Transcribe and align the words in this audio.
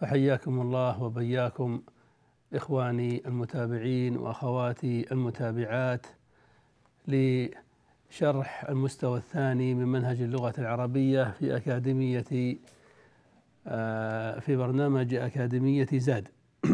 فحياكم 0.00 0.60
الله 0.60 1.02
وبياكم 1.02 1.82
إخواني 2.54 3.22
المتابعين 3.26 4.16
وأخواتي 4.16 5.12
المتابعات 5.12 6.06
لشرح 7.08 8.64
المستوى 8.68 9.18
الثاني 9.18 9.74
من 9.74 9.88
منهج 9.88 10.20
اللغة 10.22 10.54
العربية 10.58 11.24
في 11.24 11.56
أكاديمية 11.56 12.58
آه، 13.66 14.38
في 14.38 14.56
برنامج 14.56 15.14
أكاديمية 15.14 15.88
زاد. 15.92 16.28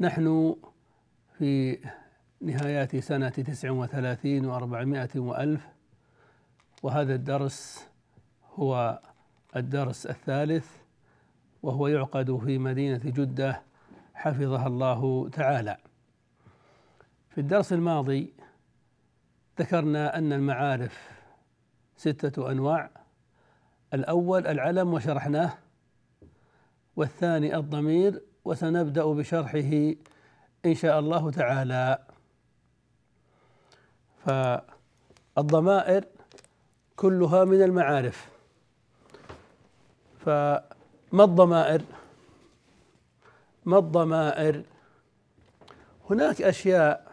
نحن 0.00 0.56
في 1.38 1.78
نهايات 2.40 2.96
سنة 2.96 3.28
تسع 3.28 3.70
وثلاثين 3.70 4.46
وأربعمائة 4.46 5.10
وألف 5.16 5.68
وهذا 6.82 7.14
الدرس 7.14 7.88
هو 8.54 9.00
الدرس 9.56 10.06
الثالث 10.06 10.81
وهو 11.62 11.88
يعقد 11.88 12.36
في 12.44 12.58
مدينة 12.58 13.00
جدة 13.04 13.62
حفظها 14.14 14.66
الله 14.66 15.28
تعالى. 15.28 15.76
في 17.30 17.40
الدرس 17.40 17.72
الماضي 17.72 18.32
ذكرنا 19.60 20.18
أن 20.18 20.32
المعارف 20.32 21.10
ستة 21.96 22.50
أنواع. 22.50 22.90
الأول 23.94 24.46
العلم 24.46 24.94
وشرحناه 24.94 25.52
والثاني 26.96 27.56
الضمير 27.56 28.22
وسنبدأ 28.44 29.04
بشرحه 29.04 29.94
إن 30.66 30.74
شاء 30.74 30.98
الله 30.98 31.30
تعالى. 31.30 31.98
فالضمائر 35.36 36.04
كلها 36.96 37.44
من 37.44 37.62
المعارف. 37.62 38.32
فما 41.12 41.24
الضمائر؟ 41.24 41.82
ما 43.64 43.78
الضمائر؟ 43.78 44.62
هناك 46.10 46.42
أشياء 46.42 47.12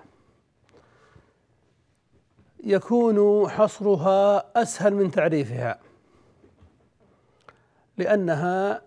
يكون 2.64 3.50
حصرها 3.50 4.45
أسهل 4.61 4.93
من 4.93 5.11
تعريفها 5.11 5.80
لأنها 7.98 8.82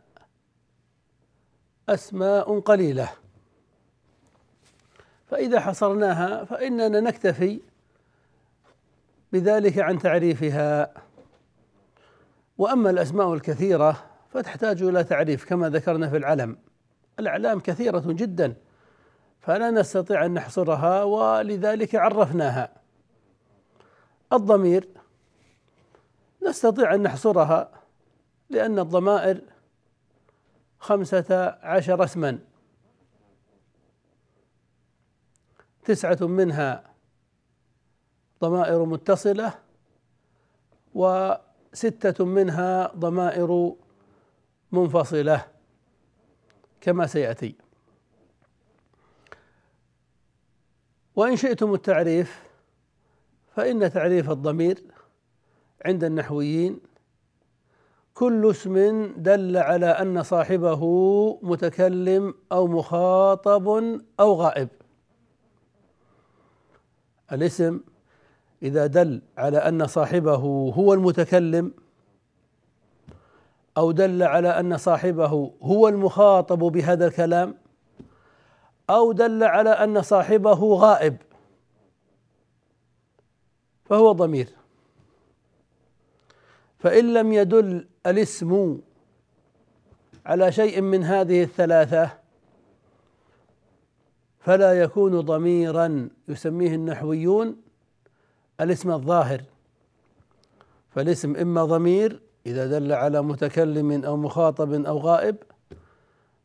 أسماء 1.89 2.61
قليلة. 2.61 3.13
فإذا 5.31 5.61
حصرناها 5.61 6.45
فإننا 6.45 7.01
نكتفي 7.01 7.61
بذلك 9.33 9.79
عن 9.79 9.99
تعريفها. 9.99 10.95
وأما 12.59 12.91
الأسماء 12.91 13.35
الكثيرة 13.35 14.12
فتحتاج 14.33 14.83
إلى 14.83 15.05
تعريف 15.05 15.45
كما 15.45 15.69
ذكرنا 15.69 16.11
في 16.11 16.17
العلم. 16.17 16.59
الإعلام 17.19 17.61
كثيرة 17.61 18.03
جدا 18.07 18.55
فلا 19.41 19.71
نستطيع 19.71 20.27
أن 20.27 20.35
نحصرها 20.35 21.03
ولذلك 21.03 21.95
عرفناها. 21.95 22.73
الضمير 24.33 24.89
نستطيع 26.43 26.95
أن 26.95 27.03
نحصرها 27.03 27.71
لأن 28.51 28.79
الضمائر 28.79 29.41
خمسة 30.79 31.59
عشر 31.63 32.05
اسما. 32.05 32.39
تسعة 35.85 36.19
منها 36.21 36.93
ضمائر 38.41 38.85
متصلة 38.85 39.55
وستة 40.95 42.25
منها 42.25 42.93
ضمائر 42.97 43.75
منفصلة 44.73 45.45
كما 46.81 47.07
سيأتي. 47.07 47.55
وإن 51.17 51.37
شئتم 51.37 51.75
التعريف 51.75 52.43
فإن 53.57 53.93
تعريف 53.93 54.31
الضمير 54.31 54.83
عند 55.85 56.05
النحويين 56.05 56.81
كل 58.15 58.51
اسم 58.51 59.07
دل 59.17 59.57
على 59.57 59.87
أن 59.87 60.23
صاحبه 60.23 60.83
متكلم 61.43 62.35
أو 62.53 62.67
مخاطب 62.67 63.69
أو 64.21 64.35
غائب. 64.35 64.69
الاسم 67.33 67.81
إذا 68.63 68.87
دل 68.87 69.23
على 69.37 69.59
أن 69.59 69.87
صاحبه 69.87 70.35
هو 70.75 70.95
المتكلم 70.95 71.73
أو 73.77 73.93
دل 73.93 74.23
على 74.23 74.49
أن 74.49 74.77
صاحبه 74.77 75.53
هو 75.63 75.89
المخاطب 75.89 76.59
بهذا 76.59 77.07
الكلام 77.07 77.55
أو 78.91 79.13
دل 79.13 79.43
على 79.43 79.71
أن 79.71 80.03
صاحبه 80.03 80.75
غائب 80.75 81.17
فهو 83.85 84.13
ضمير. 84.13 84.49
فإن 86.79 87.15
لم 87.15 87.33
يدل 87.33 87.89
الاسم 88.07 88.81
على 90.27 90.53
شيء 90.53 90.81
من 90.81 91.05
هذه 91.05 91.43
الثلاثة 91.43 92.11
فلا 94.41 94.81
يكون 94.81 95.21
ضميرا 95.21 96.09
يسميه 96.29 96.75
النحويون 96.75 97.57
الاسم 98.61 98.91
الظاهر. 98.91 99.43
فالاسم 100.91 101.37
إما 101.37 101.65
ضمير 101.65 102.21
إذا 102.47 102.67
دل 102.67 102.93
على 102.93 103.23
متكلم 103.23 104.05
أو 104.05 104.17
مخاطب 104.17 104.73
أو 104.73 104.99
غائب. 104.99 105.37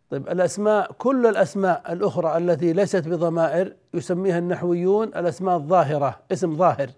طيب 0.09 0.29
الأسماء 0.29 0.91
كل 0.91 1.25
الأسماء 1.25 1.93
الأخرى 1.93 2.37
التي 2.37 2.73
ليست 2.73 3.07
بضمائر 3.07 3.75
يسميها 3.93 4.39
النحويون 4.39 5.07
الأسماء 5.07 5.57
الظاهرة 5.57 6.19
اسم 6.31 6.55
ظاهر. 6.55 6.89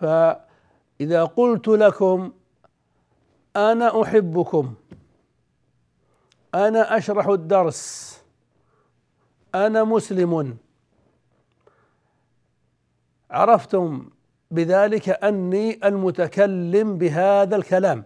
فإذا 0.00 1.24
قلت 1.24 1.68
لكم 1.68 2.32
أنا 3.56 4.02
أحبكم 4.02 4.74
أنا 6.54 6.96
أشرح 6.96 7.26
الدرس 7.26 8.14
أنا 9.54 9.84
مسلم 9.84 10.56
عرفتم 13.30 14.10
بذلك 14.50 15.08
أني 15.08 15.86
المتكلم 15.86 16.98
بهذا 16.98 17.56
الكلام. 17.56 18.04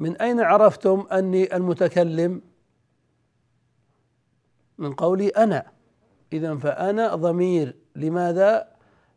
من 0.00 0.16
أين 0.16 0.40
عرفتم 0.40 1.06
أني 1.12 1.56
المتكلم؟ 1.56 2.42
من 4.78 4.92
قولي 4.92 5.28
أنا. 5.28 5.66
اذا 6.32 6.56
فأنا 6.56 7.14
ضمير. 7.14 7.76
لماذا؟ 7.96 8.68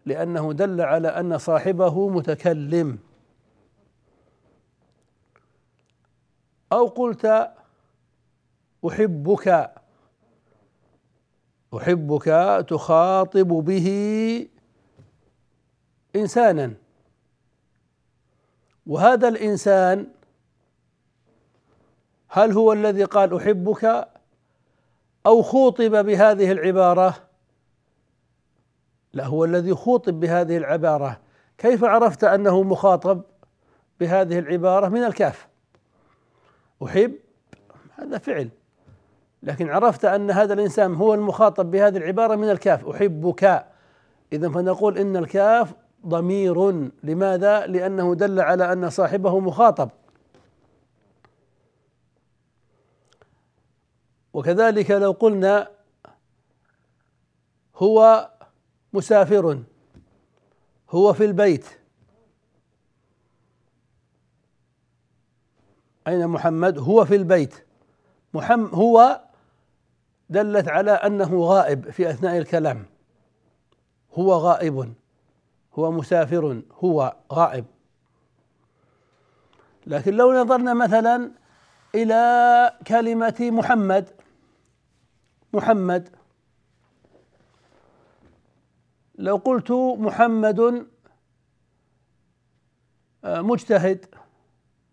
لأنه 0.05 0.53
دل 0.53 0.81
على 0.81 1.07
أن 1.07 1.37
صاحبه 1.37 2.09
متكلم. 2.09 2.99
أو 6.73 6.85
قلت 6.85 7.51
أحبك. 8.87 9.71
أحبك 11.77 12.25
تخاطب 12.69 13.47
به 13.47 13.87
إنسانا. 16.15 16.73
وهذا 18.87 19.27
الإنسان 19.27 20.07
هل 22.29 22.51
هو 22.51 22.73
الذي 22.73 23.03
قال 23.03 23.35
أحبك 23.35 24.07
أو 25.25 25.41
خوطب 25.41 26.05
بهذه 26.05 26.51
العبارة؟ 26.51 27.15
لا 29.13 29.25
هو 29.25 29.45
الذي 29.45 29.73
خوطب 29.73 30.19
بهذه 30.19 30.57
العبارة. 30.57 31.19
كيف 31.57 31.83
عرفت 31.83 32.23
أنه 32.23 32.63
مخاطب 32.63 33.21
بهذه 33.99 34.39
العبارة؟ 34.39 34.87
من 34.87 35.03
الكاف. 35.03 35.47
أحب؟ 36.83 37.15
هذا 37.95 38.17
فعل. 38.17 38.49
لكن 39.43 39.69
عرفت 39.69 40.05
أن 40.05 40.31
هذا 40.31 40.53
الإنسان 40.53 40.95
هو 40.95 41.13
المخاطب 41.13 41.71
بهذه 41.71 41.97
العبارة 41.97 42.35
من 42.35 42.49
الكاف. 42.49 42.87
أحبك. 42.87 43.65
اذا 44.33 44.49
فنقول 44.49 44.97
إن 44.97 45.17
الكاف 45.17 45.73
ضمير. 46.07 46.89
لماذا؟ 47.03 47.67
لأنه 47.67 48.15
دل 48.15 48.39
على 48.39 48.73
أن 48.73 48.89
صاحبه 48.89 49.39
مخاطب. 49.39 49.89
وكذلك 54.33 54.91
لو 54.91 55.11
قلنا 55.11 55.71
هو 57.75 58.29
مسافر 58.93 59.63
هو 60.89 61.13
في 61.13 61.25
البيت. 61.25 61.65
أين 66.07 66.27
محمد؟ 66.27 66.79
هو 66.79 67.05
في 67.05 67.15
البيت. 67.15 67.65
محمد 68.33 68.73
هو 68.73 69.21
دلت 70.29 70.67
على 70.67 70.91
أنه 70.91 71.41
غائب 71.43 71.89
في 71.89 72.09
أثناء 72.09 72.37
الكلام. 72.37 72.85
هو 74.13 74.33
غائب. 74.33 74.93
هو 75.75 75.91
مسافر 75.91 76.61
هو 76.71 77.15
غائب. 77.33 77.65
لكن 79.87 80.13
لو 80.13 80.33
نظرنا 80.33 80.73
مثلا 80.73 81.31
إلى 81.95 82.79
كلمة 82.87 83.35
محمد 83.39 84.09
محمد 85.53 86.09
لو 89.15 89.35
قلت 89.35 89.71
محمد 89.97 90.85
آه، 93.23 93.41
مجتهد 93.41 94.05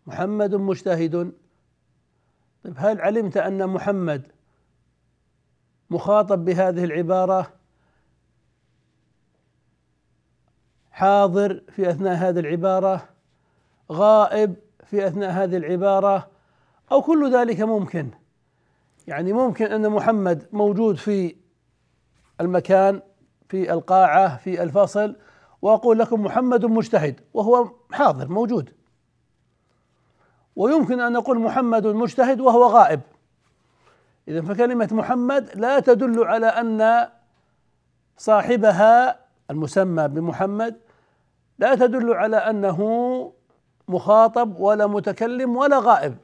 محمد 0.07 0.55
مجتهد. 0.55 1.33
طيب 2.65 2.75
هل 2.77 3.01
علمت 3.01 3.37
أن 3.37 3.67
محمد 3.67 4.33
مخاطب 5.91 6.45
بهذه 6.45 6.85
العبارة؟ 6.85 7.62
حاضر 10.93 11.63
في 11.69 11.91
أثناء 11.91 12.15
هذه 12.15 12.39
العبارة 12.39 13.09
غائب 13.93 14.55
في 14.85 15.07
أثناء 15.07 15.31
هذه 15.31 15.57
العبارة 15.57 16.29
أو 16.93 17.03
كل 17.03 17.35
ذلك 17.35 17.61
ممكن. 17.61 18.11
يعني 19.07 19.33
ممكن 19.33 19.67
أن 19.67 19.91
محمد 19.91 20.49
موجود 20.53 20.97
في 20.97 21.37
المكان 22.41 23.03
في 23.49 23.73
القاعة 23.73 24.37
في 24.37 24.63
الفصل 24.63 25.17
وأقول 25.63 25.99
لكم 25.99 26.23
محمد 26.23 26.65
مجتهد 26.65 27.21
وهو 27.35 27.69
حاضر 27.93 28.29
موجود. 28.29 28.71
ويمكن 30.57 31.01
أن 31.01 31.17
أقول 31.17 31.39
محمد 31.39 31.87
مجتهد 31.87 32.41
وهو 32.41 32.67
غائب. 32.67 33.01
اذا 34.29 34.43
فكلمة 34.43 34.89
محمد 34.93 35.51
لا 35.55 35.81
تدل 35.81 36.25
على 36.25 36.47
أن 36.47 37.09
صاحبها 38.17 39.22
المسمى 39.53 40.09
بمحمد 40.09 40.81
لا 41.59 41.75
تدل 41.75 42.13
على 42.15 42.37
أنه 42.37 42.79
مخاطب 43.89 44.61
ولا 44.61 44.87
متكلم 44.87 45.57
ولا 45.57 45.79
غائب 45.79 46.17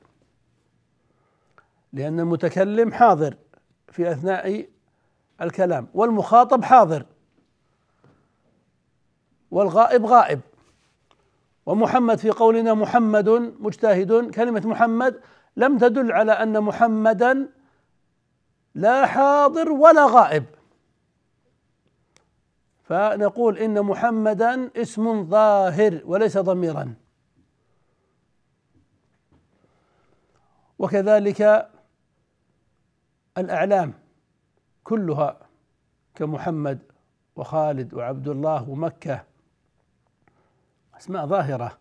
لأن 1.92 2.20
المتكلم 2.20 2.92
حاضر 2.92 3.34
في 3.88 4.12
أثناء 4.12 4.68
الكلام 5.40 5.88
والمخاطب 5.94 6.64
حاضر 6.64 7.06
والغائب 9.50 10.06
غائب. 10.06 10.40
ومحمد 11.66 12.18
في 12.18 12.30
قولنا 12.30 12.74
محمد 12.74 13.28
مجتهد 13.60 14.30
كلمة 14.30 14.62
محمد 14.64 15.20
لم 15.56 15.78
تدل 15.78 16.12
على 16.12 16.32
أن 16.32 16.60
محمدا 16.60 17.48
لا 18.74 19.06
حاضر 19.06 19.72
ولا 19.72 20.06
غائب. 20.06 20.44
فنقول 22.88 23.58
إن 23.58 23.82
محمدا 23.82 24.70
اسم 24.76 25.24
ظاهر 25.24 26.00
وليس 26.04 26.38
ضميرا. 26.38 26.94
وكذلك 30.78 31.70
الأعلام 33.38 33.94
كلها 34.84 35.36
كمحمد 36.14 36.78
وخالد 37.36 37.94
وعبد 37.94 38.28
الله 38.28 38.68
ومكة 38.68 39.24
أسماء 40.96 41.26
ظاهرة. 41.26 41.78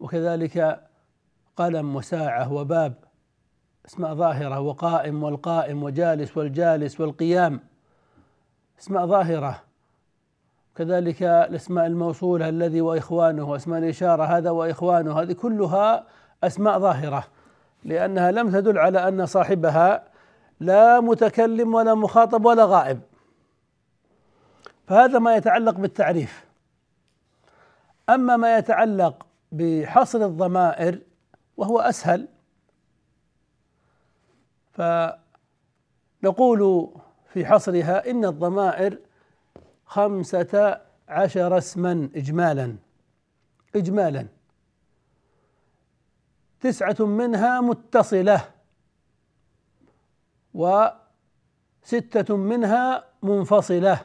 وكذلك 0.00 0.88
قلم 1.56 1.96
وساعة 1.96 2.52
وباب 2.52 2.94
أسماء 3.86 4.14
ظاهرة 4.14 4.60
وقائم 4.60 5.22
والقائم 5.22 5.82
وجالس 5.82 6.36
والجالس 6.36 7.00
والقيام 7.00 7.60
أسماء 8.80 9.06
ظاهرة. 9.06 9.66
كذلك 10.76 11.22
الأسماء 11.22 11.86
الموصولة 11.86 12.48
الذي 12.48 12.80
وإخوانه 12.80 13.50
واسماء 13.50 13.78
الإشارة 13.78 14.24
هذا 14.24 14.50
وإخوانه 14.50 15.20
هذه 15.20 15.32
كلها 15.32 16.06
أسماء 16.44 16.78
ظاهرة 16.78 17.24
لأنها 17.84 18.30
لم 18.30 18.50
تدل 18.50 18.78
على 18.78 19.08
أن 19.08 19.26
صاحبها 19.26 20.04
لا 20.60 21.00
متكلم 21.00 21.74
ولا 21.74 21.94
مخاطب 21.94 22.44
ولا 22.44 22.64
غائب. 22.64 23.00
فهذا 24.86 25.18
ما 25.18 25.36
يتعلق 25.36 25.74
بالتعريف. 25.74 26.46
أما 28.08 28.36
ما 28.36 28.58
يتعلق 28.58 29.26
بحصر 29.52 30.24
الضمائر 30.24 30.98
وهو 31.56 31.80
أسهل 31.80 32.28
فنقول 36.22 36.90
في 37.32 37.46
حصرها 37.46 38.10
إن 38.10 38.24
الضمائر 38.24 38.98
خمسة 39.86 40.80
عشر 41.08 41.58
اسما 41.58 42.08
اجمالا. 42.14 42.76
اجمالا. 43.76 44.26
تسعة 46.60 46.96
منها 47.00 47.60
متصلة. 47.60 48.48
وستة 50.54 52.36
منها 52.36 53.04
منفصلة. 53.22 54.00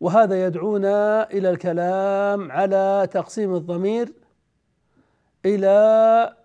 وهذا 0.00 0.46
يدعونا 0.46 1.30
إلى 1.30 1.50
الكلام 1.50 2.52
على 2.52 3.08
تقسيم 3.12 3.54
الضمير 3.54 4.12
إلى 5.44 6.36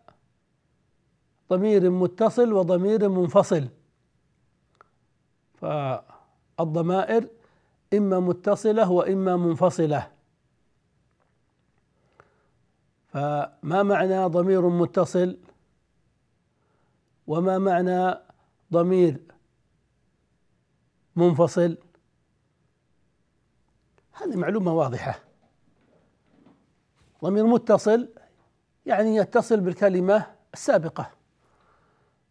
ضمير 1.49 1.89
متصل 1.89 2.53
وضمير 2.53 3.09
منفصل. 3.09 3.67
فالضمائر 6.57 7.29
إما 7.93 8.19
متصلة 8.19 8.91
وإما 8.91 9.37
منفصلة. 9.37 10.11
فما 13.07 13.83
معنى 13.83 14.25
ضمير 14.25 14.69
متصل؟ 14.69 15.37
وما 17.27 17.57
معنى 17.57 18.15
ضمير 18.71 19.21
منفصل؟ 21.15 21.77
هذه 24.11 24.35
معلومة 24.35 24.73
واضحة. 24.73 25.19
ضمير 27.23 27.45
متصل 27.45 28.09
يعني 28.85 29.15
يتصل 29.15 29.59
بالكلمة 29.59 30.35
السابقة 30.53 31.11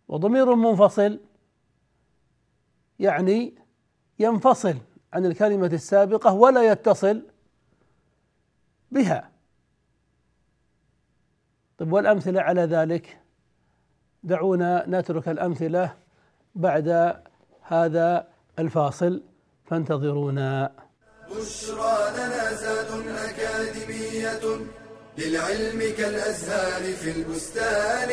وضمير 0.09 0.55
منفصل 0.55 1.21
يعني 2.99 3.55
ينفصل 4.19 4.77
عن 5.13 5.27
الكلمة 5.27 5.67
السابقة 5.67 6.33
ولا 6.33 6.63
يتصل 6.63 7.23
بها. 8.91 9.31
طيب 11.79 11.93
والأمثلة 11.93 12.41
على 12.41 12.63
ذلك؟ 12.63 13.19
دعونا 14.23 14.85
نترك 14.89 15.29
الأمثلة 15.29 15.95
بعد 16.55 17.17
هذا 17.63 18.29
الفاصل 18.59 19.23
فانتظرونا. 19.65 20.73
بشرى 21.31 22.11
لنا 22.17 22.53
زاد 22.53 23.09
أكاديمية 23.09 24.67
للعلم 25.19 25.95
كالأزهار 25.97 26.93
في 26.93 27.11
البستان. 27.11 28.11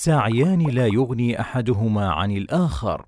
سعيان 0.00 0.62
لا 0.62 0.86
يغني 0.86 1.40
أحدهما 1.40 2.08
عن 2.08 2.30
الآخر. 2.30 3.06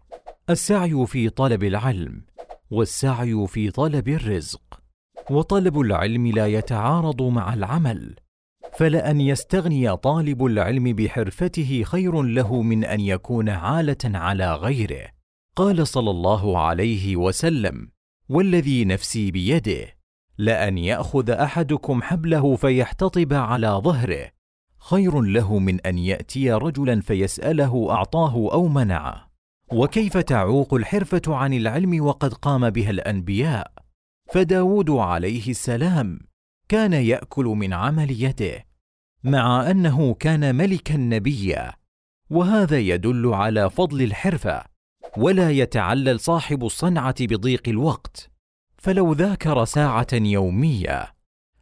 السعي 0.50 1.06
في 1.06 1.28
طلب 1.28 1.64
العلم 1.64 2.24
والسعي 2.70 3.46
في 3.46 3.70
طلب 3.70 4.08
الرزق. 4.08 4.80
وطلب 5.30 5.80
العلم 5.80 6.26
لا 6.26 6.46
يتعارض 6.46 7.22
مع 7.22 7.54
العمل 7.54 8.14
فلان 8.72 9.20
يستغني 9.20 9.96
طالب 9.96 10.44
العلم 10.44 10.84
بحرفته 10.84 11.82
خير 11.86 12.22
له 12.22 12.62
من 12.62 12.84
أن 12.84 13.00
يكون 13.00 13.48
عالة 13.48 14.04
على 14.04 14.54
غيره. 14.54 15.08
قال 15.56 15.86
صلى 15.86 16.10
الله 16.10 16.58
عليه 16.58 17.16
وسلم 17.16 17.88
والذي 18.28 18.84
نفسي 18.84 19.30
بيده 19.30 19.86
لأن 20.38 20.78
يأخذ 20.78 21.30
أحدكم 21.30 22.02
حبله 22.02 22.56
فيحتطب 22.56 23.32
على 23.32 23.68
ظهره. 23.68 24.39
خير 24.80 25.20
له 25.20 25.58
من 25.58 25.80
أن 25.80 25.98
يأتي 25.98 26.52
رجلا 26.52 27.00
فيسأله 27.00 27.90
أعطاه 27.90 28.52
أو 28.52 28.68
منعه. 28.68 29.30
وكيف 29.72 30.16
تعوق 30.16 30.74
الحرفة 30.74 31.22
عن 31.28 31.54
العلم 31.54 32.04
وقد 32.04 32.34
قام 32.34 32.70
بها 32.70 32.90
الأنبياء؟ 32.90 33.72
فداود 34.32 34.90
عليه 34.90 35.50
السلام 35.50 36.20
كان 36.68 36.92
يأكل 36.92 37.44
من 37.44 37.72
عمل 37.72 38.22
يده 38.22 38.66
مع 39.24 39.70
أنه 39.70 40.14
كان 40.14 40.54
ملكا 40.54 40.96
نبيا. 40.96 41.72
وهذا 42.30 42.78
يدل 42.78 43.34
على 43.34 43.70
فضل 43.70 44.02
الحرفة 44.02 44.64
ولا 45.16 45.50
يتعلل 45.50 46.20
صاحب 46.20 46.64
الصنعة 46.64 47.14
بضيق 47.20 47.68
الوقت. 47.68 48.30
فلو 48.78 49.12
ذاكر 49.12 49.64
ساعة 49.64 50.06
يومية 50.12 51.19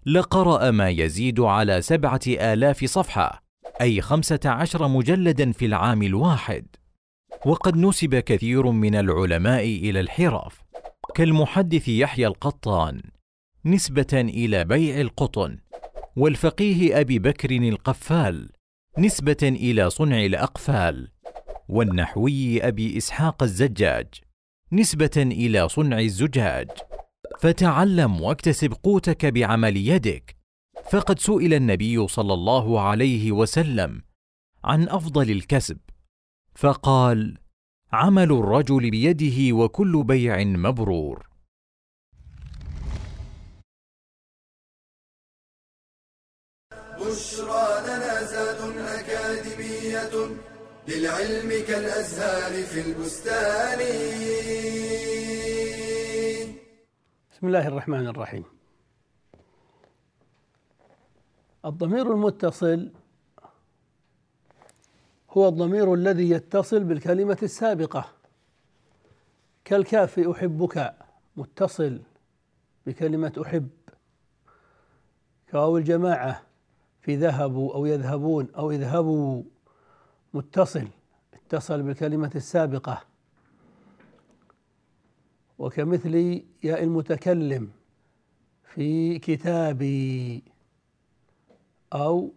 لقرأ 0.09 0.71
ما 0.71 0.89
يزيد 0.89 1.41
على 1.41 1.83
سبعة 1.83 2.21
آلاف 2.27 2.85
صفحة 2.85 3.43
أي 3.81 4.01
خمسة 4.01 4.41
عشر 4.45 4.89
مجلدا 4.89 5.53
في 5.53 5.67
العام 5.67 6.03
الواحد. 6.03 6.67
وقد 7.47 7.77
نسب 7.77 8.15
كثير 8.15 8.71
من 8.71 8.95
العلماء 8.95 9.65
إلى 9.65 10.01
الحرف 10.01 10.63
كالمحدث 11.15 11.89
يحيى 11.89 12.27
القطان 12.27 13.03
نسبة 13.65 14.07
إلى 14.13 14.65
بيع 14.65 15.01
القطن 15.01 15.59
والفقيه 16.17 17.01
أبي 17.01 17.19
بكر 17.19 17.51
القفال 17.51 18.51
نسبة 18.99 19.37
إلى 19.43 19.91
صنع 19.91 20.25
الأقفال 20.25 21.09
والنحوي 21.69 22.69
أبي 22.69 22.97
إسحاق 22.97 23.43
الزجاج 23.43 24.07
نسبة 24.73 25.11
إلى 25.17 25.69
صنع 25.69 25.99
الزجاج. 25.99 26.69
فتعلم 27.41 28.21
واكتسب 28.21 28.73
قوتك 28.73 29.27
بعمل 29.27 29.77
يدك. 29.77 30.37
فقد 30.91 31.19
سئل 31.19 31.55
النبي 31.55 32.09
صلى 32.09 32.35
الله 32.35 32.81
عليه 32.81 33.33
وسلم 33.33 34.03
عن 34.65 34.89
أفضل 34.89 35.31
الكسب 35.31 35.79
فقال 36.55 37.39
عمل 37.93 38.33
الرجل 38.33 38.91
بيده 38.91 39.57
وكل 39.57 40.05
بيع 40.05 40.45
مبرور. 40.45 41.29
بشرى 47.01 47.67
لنا 47.87 48.25
زاد 48.25 48.77
أكاديمية 48.79 50.37
للعلم 50.89 51.65
كالأزهار 51.67 52.63
في 52.63 52.81
البستان. 52.81 53.79
بسم 57.39 57.47
الله 57.47 57.69
الرحمن 57.69 58.07
الرحيم. 58.07 58.45
الضمير 61.65 62.13
المتصل 62.13 62.93
هو 65.31 65.49
الضمير 65.49 65.95
الذي 65.95 66.31
يتصل 66.31 66.85
بالكلمة 66.85 67.39
السابقة. 67.43 68.13
كالكاف 69.65 70.19
أحبك 70.19 70.95
متصل 71.37 72.01
بكلمة 72.87 73.43
أحب. 73.47 73.69
كواو 75.51 75.77
الجماعة 75.77 76.43
في 77.03 77.17
ذهبوا 77.17 77.75
أو 77.75 77.87
يذهبون 77.87 78.49
أو 78.57 78.71
اذهبوا 78.71 79.43
متصل 80.35 80.89
اتصل 81.35 81.83
بالكلمة 81.83 82.33
السابقة. 82.35 83.08
وكمثل 85.59 86.43
ياء 86.63 86.83
المتكلم 86.85 87.71
في 88.75 89.19
كتابي 89.19 90.43
أو 91.93 92.33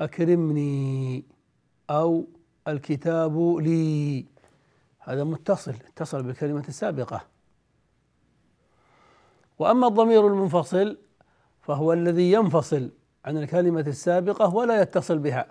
أكرمني 0.00 1.24
أو 1.90 2.26
الكتاب 2.68 3.56
لي. 3.58 4.26
هذا 4.98 5.24
متصل 5.24 5.70
اتصل 5.72 6.22
بالكلمة 6.22 6.64
السابقة 6.68 7.24
وأما 9.58 9.86
الضمير 9.86 10.26
المنفصل 10.26 10.98
فهو 11.62 11.92
الذي 11.92 12.32
ينفصل 12.32 12.90
عن 13.24 13.36
الكلمة 13.36 13.80
السابقة 13.80 14.54
ولا 14.54 14.82
يتصل 14.82 15.18
بها 15.18 15.46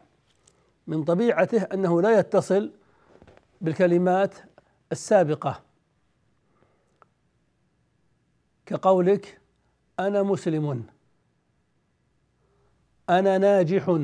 من 0.87 1.03
طبيعته 1.03 1.61
أنه 1.61 2.01
لا 2.01 2.19
يتصل 2.19 2.71
بالكلمات 3.61 4.35
السابقة. 4.91 5.61
كقولك 8.73 9.41
أنا 9.99 10.23
مسلم. 10.23 10.85
أنا 13.09 13.37
ناجح. 13.37 13.99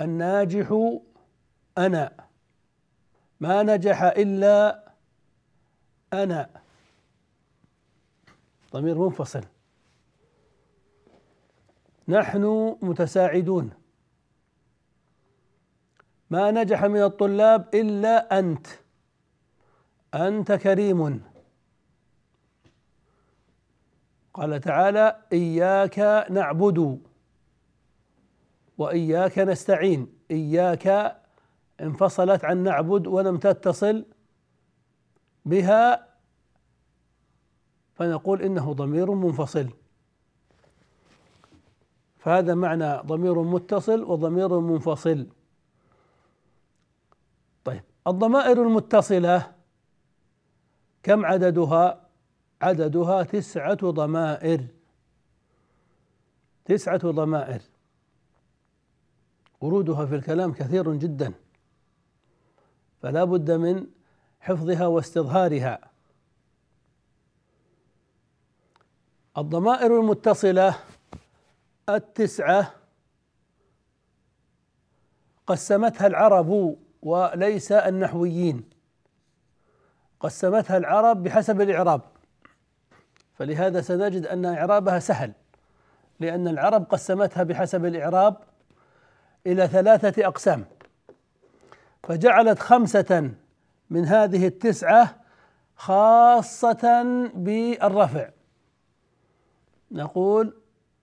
الناجح 0.00 0.98
أنا. 1.78 2.26
ما 3.40 3.62
نجح 3.62 4.02
إلا 4.02 4.84
أنا. 6.12 6.50
ضمير 8.72 8.98
منفصل. 8.98 9.44
نحن 12.08 12.76
متساعدون. 12.82 13.70
ما 16.30 16.50
نجح 16.50 16.84
من 16.84 17.02
الطلاب 17.02 17.74
إلا 17.74 18.38
أنت. 18.38 18.66
أنت 20.14 20.52
كريم. 20.52 21.31
قال 24.34 24.60
تعالى 24.60 25.16
إياك 25.32 26.26
نعبد 26.30 27.00
وإياك 28.78 29.38
نستعين. 29.38 30.12
إياك 30.30 31.16
انفصلت 31.80 32.44
عن 32.44 32.58
نعبد 32.58 33.06
ولم 33.06 33.36
تتصل 33.36 34.04
بها 35.44 36.08
فنقول 37.94 38.42
إنه 38.42 38.72
ضمير 38.72 39.10
منفصل. 39.10 39.68
فهذا 42.18 42.54
معنى 42.54 42.96
ضمير 42.96 43.42
متصل 43.42 44.02
وضمير 44.02 44.60
منفصل. 44.60 45.26
طيب 47.64 47.82
الضمائر 48.06 48.62
المتصلة 48.62 49.52
كم 51.02 51.26
عددها؟ 51.26 52.01
عددها 52.62 53.22
تسعة 53.22 53.90
ضمائر. 53.90 54.66
تسعة 56.64 57.10
ضمائر. 57.10 57.62
ورودها 59.60 60.06
في 60.06 60.14
الكلام 60.14 60.52
كثير 60.52 60.94
جدا. 60.94 61.32
فلا 63.02 63.24
بد 63.24 63.50
من 63.50 63.86
حفظها 64.40 64.86
واستظهارها. 64.86 65.78
الضمائر 69.38 70.00
المتصلة 70.00 70.78
التسعة 71.88 72.74
قسمتها 75.46 76.06
العرب 76.06 76.76
وليس 77.02 77.72
النحويين. 77.72 78.70
قسمتها 80.20 80.76
العرب 80.76 81.22
بحسب 81.22 81.60
الإعراب. 81.60 82.11
فلهذا 83.42 83.80
سنجد 83.80 84.26
أن 84.26 84.44
إعرابها 84.44 84.98
سهل 84.98 85.32
لأن 86.20 86.48
العرب 86.48 86.84
قسمتها 86.84 87.42
بحسب 87.42 87.84
الإعراب 87.84 88.36
إلى 89.46 89.68
ثلاثة 89.68 90.26
أقسام. 90.26 90.64
فجعلت 92.02 92.58
خمسة 92.58 93.30
من 93.90 94.04
هذه 94.04 94.46
التسعة 94.46 95.16
خاصة 95.76 97.02
بالرفع. 97.34 98.28
نقول 99.90 100.56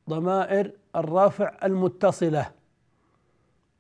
ضمائر 0.10 0.72
الرفع 0.96 1.58
المتصلة. 1.64 2.52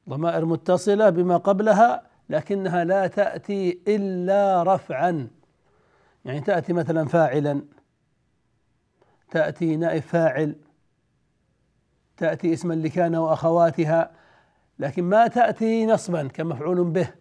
ضمائر 0.09 0.45
متصلة 0.45 1.09
بما 1.09 1.37
قبلها 1.37 2.03
لكنها 2.29 2.83
لا 2.83 3.07
تأتي 3.07 3.79
إلا 3.87 4.63
رفعا. 4.63 5.27
يعني 6.25 6.41
تأتي 6.41 6.73
مثلا 6.73 7.07
فاعلا. 7.07 7.78
تأتي 9.31 9.75
نائب 9.75 10.01
فاعل 10.01 10.55
تأتي 12.17 12.53
اسما 12.53 12.73
لكان 12.73 13.15
وأخواتها 13.15 14.11
لكن 14.79 15.03
ما 15.03 15.27
تأتي 15.27 15.85
نصبا 15.85 16.27
كمفعول 16.27 16.83
به 16.83 17.13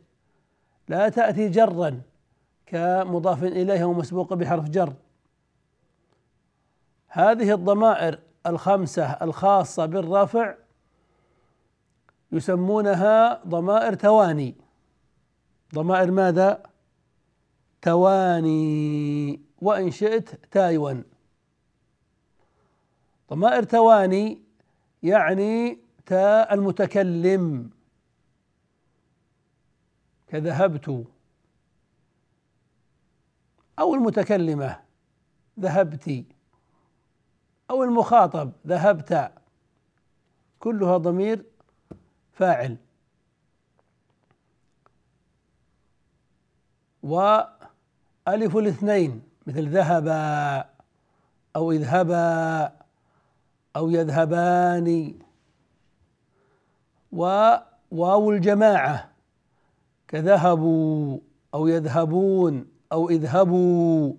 لا 0.89 1.09
تأتي 1.09 1.49
جرا 1.49 2.01
كمضاف 2.67 3.45
إليه 3.45 3.85
ومسبوق 3.85 4.35
بحرف 4.35 4.69
جر. 4.69 4.93
هذه 7.09 7.55
الضمائر 7.55 8.19
الخمسة 8.47 9.05
الخاصة 9.05 9.87
بالرفع 9.87 10.55
يسمونها 12.33 13.43
ضمائر 13.47 13.95
تواني. 13.95 14.55
ضمائر 15.75 16.11
ماذا؟ 16.11 16.63
تواني. 17.83 19.41
وإن 19.63 19.91
شئت 19.91 20.29
تايوان 20.51 21.05
ضمائر 23.31 23.63
تواني 23.63 24.43
يعني 25.03 25.79
تاء 26.07 26.55
المتكلم. 26.55 27.71
كذهبت. 30.27 31.07
أو 33.79 33.95
المتكلمة 33.95 34.81
ذهبت. 35.61 36.25
أو 37.71 37.85
المخاطب 37.85 38.53
ذهبت. 38.67 39.33
كلها 40.59 40.97
ضمير 40.97 41.45
فاعل. 42.33 42.77
وألف 47.03 48.57
الاثنين 48.57 49.23
مثل 49.47 49.69
ذهبا 49.69 50.71
أو 51.57 51.73
اذهبا 51.73 52.78
أو 53.79 53.91
يذهبان. 53.91 55.15
وواو 57.13 58.31
الجماعة. 58.31 59.11
كذهبوا 60.09 61.19
أو 61.55 61.67
يذهبون 61.67 62.67
أو 62.93 63.11
اذهبوا. 63.11 64.15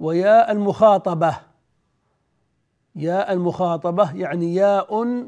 وياء 0.00 0.52
المخاطبة. 0.52 1.40
ياء 2.96 3.32
المخاطبة 3.32 4.16
يعني 4.16 4.54
ياء 4.54 5.24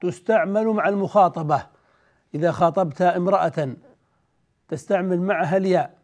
تستعمل 0.00 0.66
مع 0.66 0.88
المخاطبة. 0.88 1.66
إذا 2.34 2.52
خاطبت 2.52 3.02
امرأة 3.02 3.76
تستعمل 4.68 5.20
معها 5.20 5.56
الياء. 5.56 5.98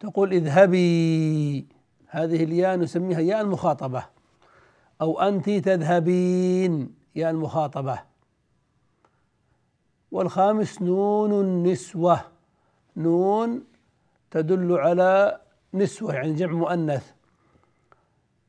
تقول 0.00 0.32
اذهبي. 0.32 1.77
هذه 2.08 2.44
الياء 2.44 2.76
نسميها 2.76 3.20
ياء 3.20 3.40
المخاطبة. 3.40 4.04
أو 5.00 5.20
أنت 5.20 5.50
تذهبين 5.50 6.94
ياء 7.14 7.30
المخاطبة. 7.30 8.02
والخامس 10.10 10.82
نون 10.82 11.32
النسوة. 11.32 12.20
نون 12.96 13.64
تدل 14.30 14.72
على 14.72 15.40
نسوة 15.74 16.14
يعني 16.14 16.32
جمع 16.32 16.52
مؤنث. 16.52 17.12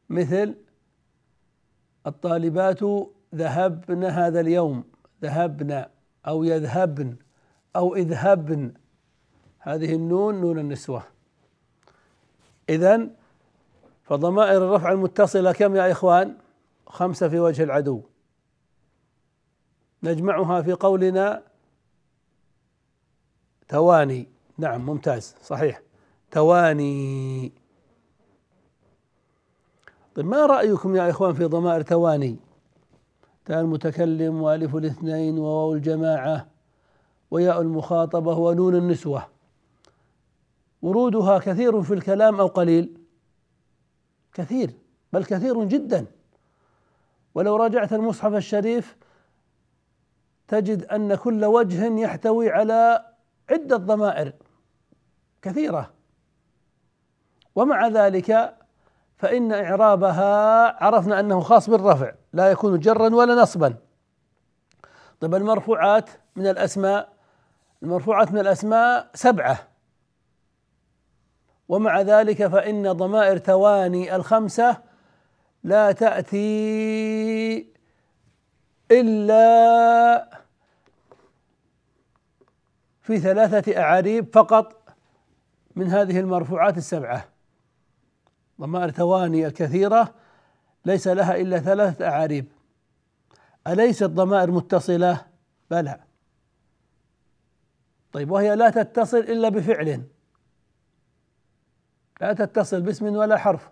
مثل 0.10 0.56
الطالبات 2.08 2.80
ذهبن 3.36 4.04
هذا 4.04 4.40
اليوم. 4.40 4.84
ذهبن 5.22 5.86
أو 6.28 6.44
يذهبن 6.44 7.16
أو 7.76 7.96
اذهبن. 7.96 8.74
هذه 9.60 9.96
النون 9.96 10.42
نون 10.42 10.60
النسوة. 10.60 11.04
إذا 12.70 13.10
فضمائر 14.10 14.58
الرفع 14.58 14.92
المتصلة 14.92 15.52
كم 15.52 15.76
يا 15.76 15.92
إخوان؟ 15.92 16.36
خمسة 16.88 17.30
في 17.30 17.40
وجه 17.40 17.64
العدو. 17.64 18.02
نجمعها 20.04 20.62
في 20.62 20.74
قولنا 20.74 21.44
تواني. 23.68 24.28
نعم 24.58 24.86
ممتاز 24.86 25.36
صحيح. 25.44 25.82
تواني. 26.32 27.52
طيب 30.16 30.26
ما 30.26 30.46
رأيكم 30.46 30.96
يا 30.96 31.10
إخوان 31.10 31.34
في 31.34 31.46
ضمائر 31.46 31.82
تواني؟ 31.82 32.38
تاء 33.46 33.60
المتكلم 33.60 34.42
وألف 34.42 34.76
الاثنين 34.76 35.40
وواو 35.40 35.74
الجماعة 35.74 36.48
وياء 37.32 37.62
المخاطبة 37.62 38.38
ونون 38.38 38.76
النسوة. 38.76 39.28
ورودها 40.82 41.40
كثير 41.40 41.82
في 41.82 41.94
الكلام 41.94 42.40
أو 42.40 42.48
قليل. 42.48 42.99
كثير 44.34 44.74
بل 45.14 45.26
كثير 45.26 45.64
جدا. 45.64 46.06
ولو 47.36 47.56
راجعت 47.56 47.94
المصحف 47.94 48.34
الشريف 48.34 48.98
تجد 50.48 50.84
أن 50.84 51.16
كل 51.16 51.46
وجه 51.46 52.00
يحتوي 52.00 52.50
على 52.50 53.06
عدة 53.52 53.78
ضمائر 53.78 54.34
كثيرة. 55.42 55.94
ومع 57.56 57.88
ذلك 57.88 58.58
فإن 59.18 59.52
إعرابها 59.52 60.84
عرفنا 60.84 61.20
أنه 61.20 61.40
خاص 61.40 61.70
بالرفع 61.70 62.14
لا 62.34 62.52
يكون 62.52 62.80
جرا 62.80 63.16
ولا 63.16 63.42
نصبا. 63.42 63.76
طيب 65.20 65.36
المرفوعات 65.36 66.10
من 66.36 66.48
الأسماء 66.48 67.14
المرفوعات 67.84 68.32
من 68.32 68.40
الأسماء 68.40 69.10
سبعة. 69.14 69.69
ومع 71.70 72.02
ذلك 72.02 72.48
فإن 72.48 72.92
ضمائر 72.92 73.38
تواني 73.38 74.16
الخمسة 74.16 74.78
لا 75.64 75.92
تأتي 75.92 76.40
إلا 78.92 80.40
في 83.02 83.20
ثلاثة 83.20 83.82
أعاريب 83.82 84.34
فقط 84.34 84.96
من 85.76 85.88
هذه 85.88 86.20
المرفوعات 86.20 86.78
السبعة. 86.78 87.26
ضمائر 88.62 88.90
تواني 88.90 89.48
الكثيرة 89.48 90.14
ليس 90.86 91.08
لها 91.08 91.36
إلا 91.36 91.60
ثلاثة 91.60 92.08
أعاريب. 92.08 92.46
أليست 93.68 94.04
ضمائر 94.04 94.52
متصلة؟ 94.52 95.26
بلى. 95.72 96.00
طيب 98.12 98.32
وهي 98.32 98.56
لا 98.56 98.70
تتصل 98.70 99.18
إلا 99.18 99.50
بفعل. 99.50 100.04
لا 102.22 102.34
تتصل 102.34 102.82
باسم 102.82 103.16
ولا 103.16 103.38
حرف. 103.38 103.70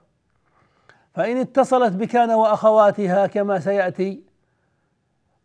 فإن 1.13 1.37
اتصلت 1.37 1.93
بكان 1.93 2.31
وأخواتها 2.31 3.27
كما 3.27 3.59
سيأتي 3.59 4.23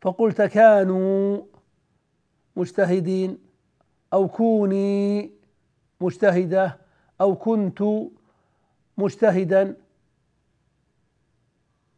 فقلت 0.01 0.43
كانوا 0.43 1.43
مجتهدين 2.57 3.38
أو 4.12 4.29
كوني 4.29 5.31
مجتهدة 6.01 6.79
أو 7.21 7.37
كنت 7.37 7.85
مجتهدا. 8.99 9.77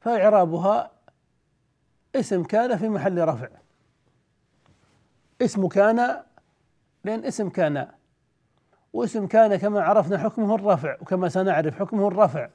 فإعرابها 0.01 0.91
اسم 2.17 2.43
كان 2.45 2.77
في 2.77 2.89
محل 2.89 3.29
رفع. 3.29 3.49
اسم 5.43 5.69
كان 5.69 6.23
لأن 7.05 7.25
اسم 7.25 7.49
كان 7.49 7.89
واسم 8.95 9.27
كان 9.27 9.57
كما 9.57 9.83
عرفنا 9.83 10.19
حكمه 10.19 10.55
الرفع 10.55 10.97
وكما 11.01 11.29
سنعرف 11.29 11.79
حكمه 11.79 12.09
الرفع. 12.09 12.49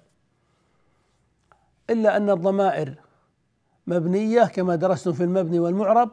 إلا 1.89 2.17
أن 2.17 2.29
الضمائر 2.29 2.95
مبنية 3.87 4.43
كما 4.43 4.75
درستم 4.75 5.13
في 5.13 5.23
المبني 5.23 5.59
والمعرب 5.59 6.11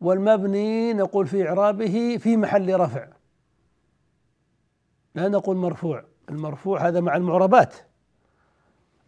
والمبني 0.00 0.92
نقول 0.92 1.26
في 1.26 1.48
إعرابه 1.48 2.16
في 2.20 2.36
محل 2.36 2.80
رفع. 2.80 3.08
لا 5.14 5.28
نقول 5.28 5.56
مرفوع 5.56 6.04
المرفوع 6.28 6.88
هذا 6.88 7.00
مع 7.00 7.16
المعربات. 7.16 7.74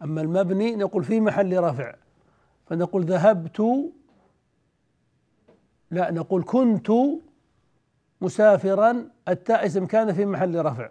أما 0.03 0.21
المبني 0.21 0.75
نقول 0.75 1.03
في 1.03 1.19
محل 1.19 1.63
رفع. 1.63 1.95
فنقول 2.65 3.05
ذهبت 3.05 3.91
لا 5.91 6.11
نقول 6.11 6.43
كنت 6.43 6.91
مسافرا 8.21 9.14
التاء 9.27 9.65
اسم 9.65 9.85
كان 9.85 10.13
في 10.13 10.25
محل 10.25 10.65
رفع. 10.65 10.89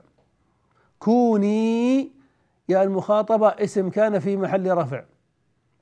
كوني 0.98 2.12
يا 2.68 2.82
المخاطبة 2.82 3.48
اسم 3.48 3.90
كان 3.90 4.18
في 4.18 4.36
محل 4.36 4.70
رفع. 4.70 5.04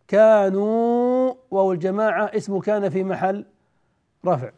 كانوا 0.08 1.34
واو 1.50 1.72
الجماعة 1.72 2.24
اسم 2.24 2.58
كان 2.58 2.88
في 2.88 3.04
محل 3.04 3.44
رفع. 4.26 4.50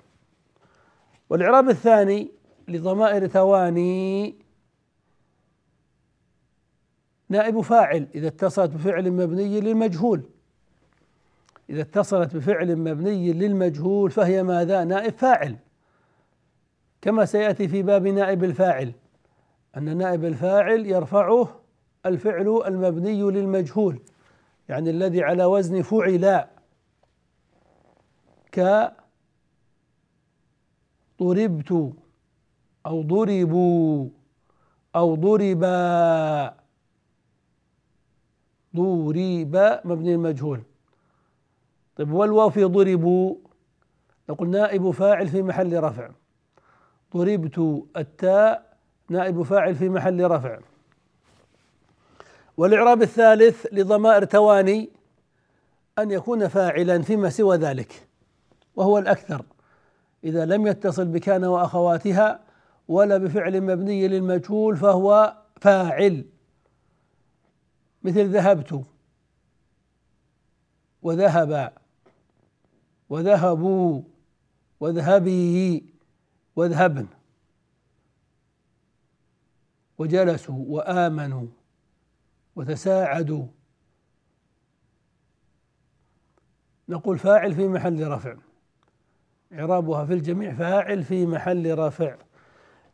والإعراب 1.30 1.68
الثاني 1.68 2.30
لضمائر 2.68 3.26
ثواني 3.26 4.34
نائب 7.28 7.60
فاعل 7.60 8.08
إذا 8.14 8.28
اتصلت 8.28 8.70
بفعل 8.70 9.10
مبني 9.10 9.60
للمجهول. 9.60 10.22
إذا 11.70 11.80
اتصلت 11.82 12.36
بفعل 12.36 12.76
مبني 12.76 13.32
للمجهول 13.32 14.10
فهي 14.10 14.42
ماذا؟ 14.42 14.84
نائب 14.84 15.12
فاعل. 15.12 15.56
كما 17.04 17.24
سيأتي 17.24 17.68
في 17.68 17.82
باب 17.82 18.06
نائب 18.06 18.44
الفاعل. 18.44 18.92
أن 19.76 19.96
نائب 19.96 20.24
الفاعل 20.24 20.86
يرفعه 20.86 21.60
الفعل 22.06 22.62
المبني 22.66 23.22
للمجهول 23.22 24.00
يعني 24.68 24.90
الذي 24.90 25.22
على 25.22 25.44
وزن 25.44 25.82
فعل 25.82 26.44
ك 28.52 28.60
ضربت 31.22 31.92
أو 32.86 33.02
ضربوا 33.02 34.08
أو 34.96 35.14
ضربا 35.14 36.56
ضرب 38.76 39.80
مبني 39.84 40.14
المجهول 40.14 40.62
طيب 41.96 42.12
والواو 42.12 42.50
في 42.50 42.64
ضربوا؟ 42.64 43.36
نقول 44.30 44.50
نائب 44.50 44.90
فاعل 44.90 45.28
في 45.28 45.42
محل 45.42 45.82
رفع. 45.82 46.10
ضربت 47.16 47.84
التاء 47.96 48.76
نائب 49.08 49.42
فاعل 49.42 49.74
في 49.74 49.88
محل 49.88 50.30
رفع. 50.30 50.58
والإعراب 52.56 53.02
الثالث 53.02 53.66
لضمائر 53.72 54.24
تواني 54.24 54.90
أن 55.98 56.10
يكون 56.10 56.48
فاعلا 56.48 57.02
فيما 57.02 57.30
سوى 57.30 57.56
ذلك 57.56 58.08
وهو 58.76 58.98
الأكثر. 58.98 59.44
إذا 60.24 60.44
لم 60.44 60.66
يتصل 60.66 61.04
بكان 61.04 61.44
وأخواتها 61.44 62.40
ولا 62.88 63.18
بفعل 63.18 63.60
مبني 63.60 64.08
للمجهول 64.08 64.76
فهو 64.76 65.36
فاعل. 65.60 66.24
مثل 68.02 68.28
ذهبت. 68.28 68.84
وذهب. 71.02 71.72
وذهبوا. 73.08 74.02
واذهبي 74.80 75.93
واذهبن. 76.56 77.06
وجلسوا 79.98 80.64
وآمنوا 80.68 81.46
وتساعدوا. 82.56 83.46
نقول 86.88 87.18
فاعل 87.18 87.54
في 87.54 87.68
محل 87.68 88.08
رفع. 88.08 88.36
إعرابها 89.52 90.04
في 90.04 90.12
الجميع 90.12 90.54
فاعل 90.54 91.04
في 91.04 91.26
محل 91.26 91.78
رفع. 91.78 92.16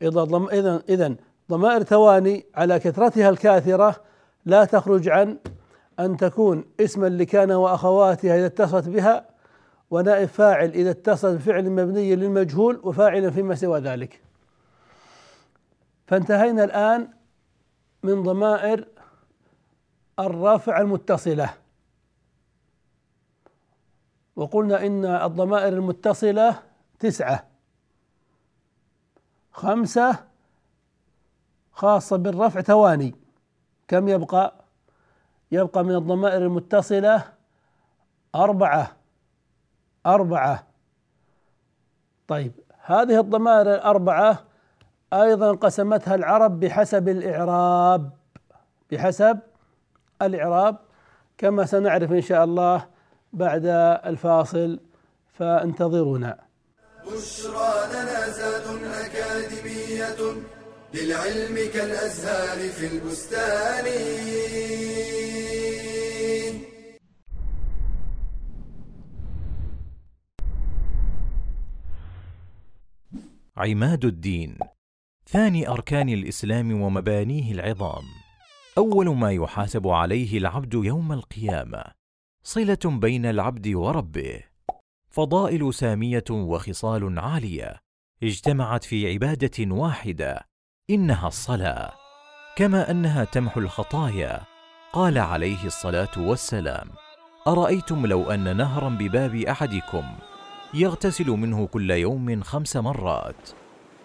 إذا 0.03 0.25
ضم 0.25 0.49
إذا 0.49 0.83
إذا 0.89 1.17
ضمائر 1.51 1.83
تواني 1.83 2.47
على 2.55 2.79
كثرتها 2.79 3.29
الكاثرة 3.29 3.97
لا 4.45 4.65
تخرج 4.65 5.09
عن 5.09 5.39
أن 6.01 6.17
تكون 6.17 6.65
اسما 6.81 7.07
لكان 7.07 7.53
وأخواتها 7.53 8.37
إذا 8.39 8.47
اتصلت 8.47 8.89
بها 8.89 9.30
ونائب 9.91 10.29
فاعل 10.29 10.69
إذا 10.71 10.91
اتصل 10.91 11.37
بفعل 11.37 11.71
مبني 11.71 12.17
للمجهول 12.17 12.81
وفاعلا 12.85 13.31
فيما 13.31 13.55
سوى 13.55 13.81
ذلك. 13.81 14.23
فانتهينا 16.07 16.65
الآن 16.65 17.09
من 18.03 18.23
ضمائر 18.23 18.89
الرفع 20.19 20.81
المتصلة. 20.81 21.55
وقلنا 24.37 24.87
إن 24.87 25.05
الضمائر 25.05 25.73
المتصلة 25.73 26.63
تسعة. 26.99 27.47
خمسة 29.53 30.25
خاصة 31.73 32.17
بالرفع 32.17 32.61
تواني 32.61 33.15
كم 33.89 34.09
يبقى؟ 34.09 34.65
يبقى 35.53 35.85
من 35.85 35.95
الضمائر 35.95 36.43
المتصلة 36.43 37.33
أربعة. 38.35 39.00
أربعة. 40.07 40.67
طيب 42.29 42.53
هذه 42.85 43.21
الضمائر 43.21 43.75
الأربعة 43.75 44.45
أيضا 45.13 45.53
قسمتها 45.53 46.15
العرب 46.15 46.61
بحسب 46.61 47.09
الإعراب 47.09 48.11
بحسب 48.91 49.39
الإعراب 50.23 50.77
كما 51.39 51.67
سنعرف 51.67 52.13
إن 52.13 52.21
شاء 52.21 52.45
الله 52.45 52.87
بعد 53.33 53.67
الفاصل 54.07 54.81
فانتظرونا. 55.33 56.39
بشرى 57.07 57.73
لنا 57.93 58.29
زاد 58.29 58.67
أكاديمية 59.05 60.43
للعلم 60.95 61.71
كالأزهار 61.75 62.69
في 62.69 62.87
البستان. 62.87 63.87
عماد 73.61 74.05
الدين. 74.05 74.59
ثاني 75.27 75.69
أركان 75.69 76.09
الإسلام 76.09 76.83
ومبانيه 76.83 77.53
العظام. 77.53 78.05
أول 78.79 79.17
ما 79.17 79.33
يحاسب 79.33 79.89
عليه 79.89 80.39
العبد 80.39 80.75
يوم 80.75 81.13
القيامة. 81.13 81.85
صلة 82.43 82.79
بين 82.85 83.27
العبد 83.27 83.69
وربه. 83.69 84.41
فضائل 85.11 85.75
سامية 85.75 86.25
وخصال 86.31 87.19
عالية. 87.19 87.77
اجتمعت 88.23 88.85
في 88.85 89.13
عبادة 89.13 89.75
واحدة. 89.75 90.49
إنها 90.91 91.29
الصلاة. 91.29 91.93
كما 92.57 92.91
أنها 92.91 93.25
تمحو 93.25 93.61
الخطايا. 93.61 94.41
قال 94.93 95.19
عليه 95.19 95.65
الصلاة 95.65 96.19
والسلام 96.19 96.91
أرأيتم 97.47 98.07
لو 98.07 98.31
أن 98.31 98.57
نهرا 98.57 98.89
بباب 98.89 99.35
أحدكم 99.35 100.05
يغتسل 100.75 101.31
منه 101.31 101.67
كل 101.67 101.91
يوم 101.91 102.43
خمس 102.43 102.77
مرات. 102.77 103.51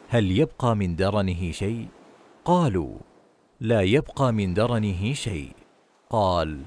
هل 0.09 0.31
يبقى 0.31 0.75
من 0.75 0.95
درنه 0.95 1.51
شيء؟ 1.51 1.87
قالوا 2.45 2.97
لا 3.59 3.81
يبقى 3.81 4.33
من 4.33 4.53
درنه 4.53 5.13
شيء. 5.13 5.51
قال 6.09 6.61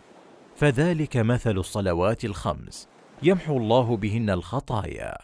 فذلك 0.57 1.17
مثل 1.17 1.59
الصلوات 1.59 2.25
الخمس 2.25 2.89
يمحو 3.23 3.57
الله 3.57 3.97
بهن 3.97 4.31
الخطايا. 4.31 5.19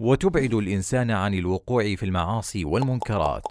وتبعد 0.00 0.54
الإنسان 0.54 1.10
عن 1.10 1.34
الوقوع 1.34 1.94
في 1.94 2.02
المعاصي 2.02 2.64
والمنكرات. 2.64 3.46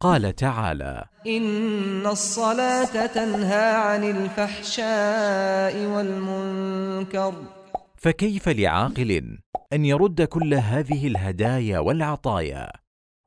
قال 0.00 0.36
تعالى 0.36 1.04
إن 1.26 2.06
الصلاة 2.06 3.06
تنهى 3.06 3.74
عن 3.74 4.04
الفحشاء 4.04 5.86
والمنكر. 5.86 7.57
فكيف 7.98 8.48
لعاقل 8.48 9.38
أن 9.72 9.84
يرد 9.84 10.22
كل 10.22 10.54
هذه 10.54 11.06
الهدايا 11.06 11.78
والعطايا 11.78 12.72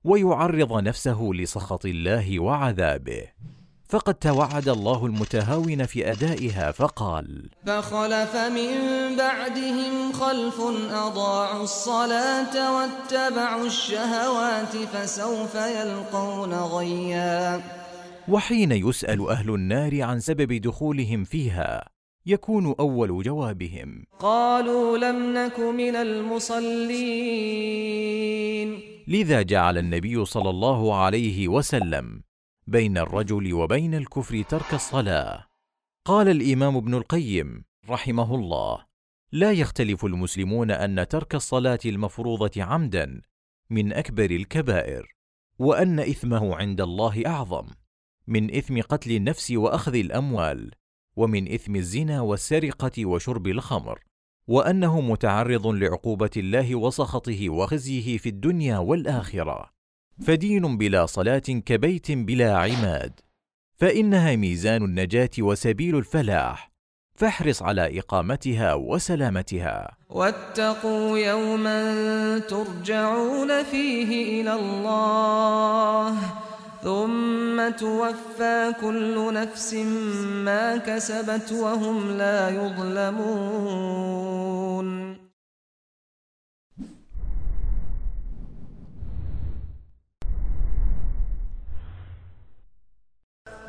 ويعرض 0.03 0.83
نفسه 0.83 1.29
لسخط 1.33 1.85
الله 1.85 2.39
وعذابه؟ 2.39 3.23
فقد 3.89 4.13
توعد 4.13 4.69
الله 4.69 5.05
المتهاون 5.05 5.85
في 5.85 6.11
أدائها 6.11 6.71
فقال 6.71 7.49
فخلف 7.65 8.35
من 8.35 8.75
بعدهم 9.17 10.13
خلف 10.13 10.61
أضاعوا 10.91 11.63
الصلاة 11.63 12.75
واتبعوا 12.75 13.65
الشهوات 13.65 14.77
فسوف 14.77 15.55
يلقون 15.55 16.53
غيا. 16.53 17.61
وحين 18.27 18.71
يسأل 18.71 19.29
أهل 19.29 19.49
النار 19.49 20.01
عن 20.01 20.19
سبب 20.19 20.53
دخولهم 20.53 21.23
فيها 21.23 21.89
يكون 22.25 22.75
أول 22.79 23.23
جوابهم. 23.23 24.05
قالوا 24.19 24.97
لم 24.97 25.33
نك 25.37 25.59
من 25.59 25.95
المصلين. 25.95 27.21
لذا 29.07 29.41
جعل 29.41 29.77
النبي 29.77 30.25
صلى 30.25 30.49
الله 30.49 30.95
عليه 30.95 31.47
وسلم 31.47 32.21
بين 32.67 32.97
الرجل 32.97 33.53
وبين 33.53 33.95
الكفر 33.95 34.41
ترك 34.41 34.73
الصلاة. 34.73 35.45
قال 36.05 36.29
الإمام 36.29 36.77
ابن 36.77 36.93
القيم 36.93 37.63
رحمه 37.89 38.35
الله 38.35 38.85
لا 39.31 39.51
يختلف 39.51 40.05
المسلمون 40.05 40.71
أن 40.71 41.07
ترك 41.07 41.35
الصلاة 41.35 41.79
المفروضة 41.85 42.63
عمدا 42.63 43.21
من 43.69 43.93
أكبر 43.93 44.31
الكبائر 44.31 45.15
وأن 45.59 45.99
إثمه 45.99 46.55
عند 46.55 46.81
الله 46.81 47.23
أعظم 47.25 47.67
من 48.27 48.55
إثم 48.55 48.81
قتل 48.81 49.11
النفس 49.11 49.51
وأخذ 49.51 49.95
الأموال. 49.95 50.71
ومن 51.15 51.53
إثم 51.53 51.75
الزنا 51.75 52.21
والسرقة 52.21 53.05
وشرب 53.05 53.47
الخمر 53.47 53.99
وأنه 54.47 55.01
متعرض 55.01 55.67
لعقوبة 55.67 56.29
الله 56.37 56.75
وسخطه 56.75 57.49
وخزيه 57.49 58.17
في 58.17 58.29
الدنيا 58.29 58.77
والآخرة. 58.77 59.69
فدين 60.25 60.77
بلا 60.77 61.05
صلاة 61.05 61.39
كبيت 61.39 62.11
بلا 62.11 62.57
عماد. 62.57 63.19
فإنها 63.77 64.35
ميزان 64.35 64.83
النجاة 64.83 65.29
وسبيل 65.39 65.97
الفلاح. 65.97 66.71
فاحرص 67.15 67.61
على 67.61 67.99
إقامتها 67.99 68.73
وسلامتها. 68.73 69.97
واتقوا 70.09 71.17
يوما 71.17 72.39
ترجعون 72.39 73.63
فيه 73.63 74.41
إلى 74.41 74.53
الله. 74.53 76.50
ثم 76.83 77.69
توفى 77.69 78.73
كل 78.81 79.33
نفس 79.33 79.73
ما 80.47 80.77
كسبت 80.77 81.51
وهم 81.51 82.17
لا 82.17 82.49
يظلمون. 82.49 84.01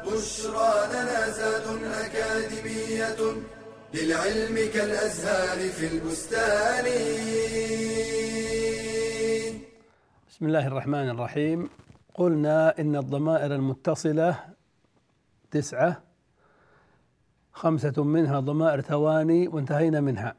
بشرى 0.06 0.74
لنا 0.92 1.30
زاد 1.30 1.66
أكاديمية 2.04 3.20
للعلم 3.94 4.56
كالأزهار 4.74 5.58
في 5.68 5.86
البستان. 5.86 6.86
بسم 10.30 10.46
الله 10.46 10.66
الرحمن 10.66 11.08
الرحيم. 11.08 11.68
قلنا 12.14 12.78
إن 12.78 12.96
الضمائر 12.96 13.54
المتصلة 13.54 14.54
تسعة 15.50 16.02
خمسة 17.52 18.04
منها 18.04 18.40
ضمائر 18.40 18.80
ثواني 18.80 19.48
وانتهينا 19.48 20.00
منها. 20.00 20.34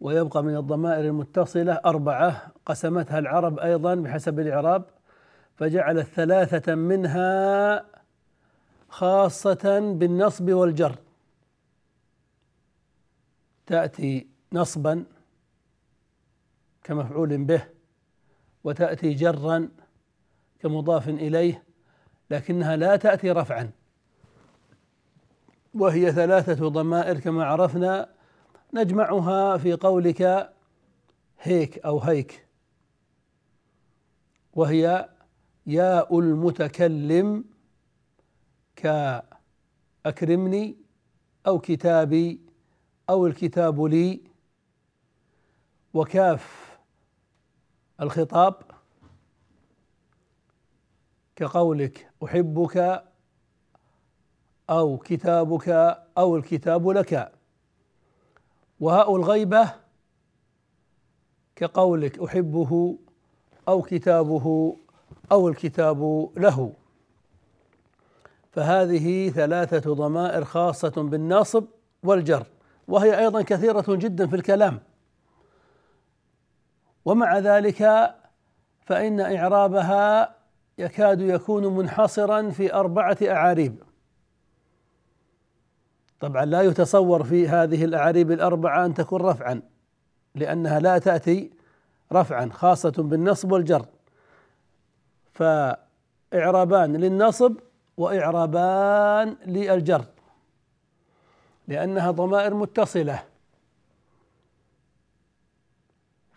ويبقى 0.00 0.42
من 0.42 0.56
الضمائر 0.56 1.04
المتصلة 1.04 1.72
أربعة 1.72 2.52
قسمتها 2.66 3.18
العرب 3.18 3.58
أيضا 3.58 3.94
بحسب 3.94 4.40
الإعراب 4.40 4.84
فجعلت 5.56 6.06
ثلاثة 6.06 6.74
منها 6.74 7.84
خاصة 8.88 9.94
بالنصب 9.94 10.50
والجر. 10.50 10.98
تأتي 13.66 14.26
نصبا 14.52 15.04
كمفعول 16.84 17.44
به 17.44 17.64
وتأتي 18.64 19.14
جرا 19.14 19.68
كمضاف 20.66 21.08
إليه 21.08 21.64
لكنها 22.30 22.76
لا 22.76 22.96
تأتي 22.96 23.30
رفعا. 23.30 23.70
وهي 25.74 26.12
ثلاثة 26.12 26.68
ضمائر 26.68 27.20
كما 27.20 27.44
عرفنا 27.44 28.08
نجمعها 28.74 29.56
في 29.56 29.72
قولك 29.72 30.52
هيك 31.40 31.78
أو 31.78 31.98
هيك. 31.98 32.46
وهي 34.52 35.08
ياء 35.66 36.18
المتكلم 36.18 37.44
كأكرمني 40.04 40.76
أو 41.46 41.58
كتابي 41.58 42.40
أو 43.10 43.26
الكتاب 43.26 43.84
لي. 43.84 44.20
وكاف 45.94 46.78
الخطاب 48.00 48.75
كقولك 51.36 52.10
أحبك 52.24 53.04
أو 54.70 54.98
كتابك 54.98 55.68
أو 56.18 56.36
الكتاب 56.36 56.88
لك. 56.88 57.32
وهاء 58.80 59.16
الغيبة 59.16 59.72
كقولك 61.56 62.18
أحبه 62.18 62.98
أو 63.68 63.82
كتابه 63.82 64.76
أو 65.32 65.48
الكتاب 65.48 66.30
له. 66.36 66.72
فهذه 68.52 69.30
ثلاثة 69.30 69.94
ضمائر 69.94 70.44
خاصة 70.44 71.02
بالناصب 71.02 71.64
والجر 72.02 72.46
وهي 72.88 73.18
أيضا 73.18 73.42
كثيرة 73.42 73.84
جدا 73.88 74.26
في 74.26 74.36
الكلام. 74.36 74.80
ومع 77.04 77.38
ذلك 77.38 78.14
فإن 78.80 79.20
إعرابها 79.20 80.35
يكاد 80.78 81.20
يكون 81.20 81.76
منحصرا 81.76 82.50
في 82.50 82.74
أربعة 82.74 83.16
أعاريب. 83.22 83.82
طبعا 86.20 86.44
لا 86.44 86.62
يتصور 86.62 87.24
في 87.24 87.48
هذه 87.48 87.84
الأعاريب 87.84 88.30
الأربعة 88.32 88.86
أن 88.86 88.94
تكون 88.94 89.20
رفعا 89.22 89.62
لأنها 90.34 90.80
لا 90.80 90.98
تأتي 90.98 91.50
رفعا 92.12 92.48
خاصة 92.52 92.90
بالنصب 92.90 93.52
والجر. 93.52 93.86
فإعرابان 95.32 96.96
للنصب 96.96 97.56
وإعرابان 97.96 99.36
للجر 99.46 100.04
لأنها 101.68 102.10
ضمائر 102.10 102.54
متصلة. 102.54 103.24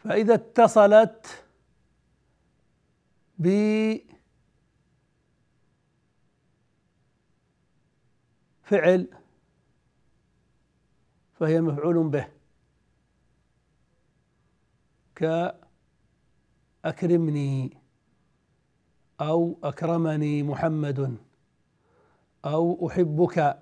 فإذا 0.03 0.33
اتصلت 0.33 1.43
بفعل 8.69 9.07
فهي 11.33 11.61
مفعول 11.61 12.09
به. 12.09 12.27
كأكرمني 16.83 17.77
أو 19.21 19.59
أكرمني 19.63 20.43
محمد 20.43 21.17
أو 22.45 22.87
أحبك. 22.87 23.59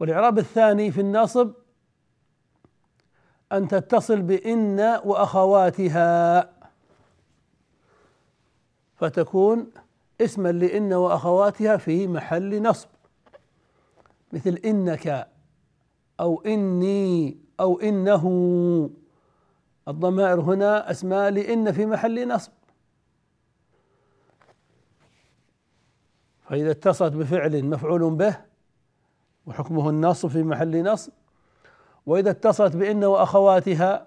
والإعراب 0.00 0.38
الثاني 0.38 0.90
في 0.90 1.00
النصب 1.00 1.54
أن 3.52 3.68
تتصل 3.68 4.22
بإن 4.22 4.80
وأخواتها. 4.80 6.55
فتكون 8.96 9.70
اسما 10.20 10.52
لإن 10.52 10.92
وأخواتها 10.92 11.76
في 11.76 12.06
محل 12.08 12.62
نصب. 12.62 12.88
مثل 14.32 14.54
إنك 14.64 15.28
أو 16.20 16.42
إني 16.46 17.38
أو 17.60 17.80
إنه. 17.80 18.24
الضمائر 19.88 20.40
هنا 20.40 20.90
أسماء 20.90 21.30
لإن 21.30 21.72
في 21.72 21.86
محل 21.86 22.28
نصب. 22.28 22.52
فإذا 26.42 26.70
اتصلت 26.70 27.12
بفعل 27.12 27.64
مفعول 27.64 28.10
به 28.10 28.36
وحكمه 29.46 29.90
النصب 29.90 30.28
في 30.28 30.42
محل 30.42 30.84
نصب. 30.92 31.12
وإذا 32.06 32.30
اتصلت 32.30 32.76
بإن 32.76 33.04
وأخواتها 33.04 34.06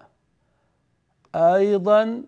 أيضا 1.36 2.24